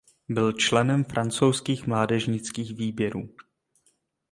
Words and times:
Byl 0.29 0.51
členem 0.53 1.03
francouzských 1.03 1.87
mládežnických 1.87 2.71
výběrů. 2.75 3.29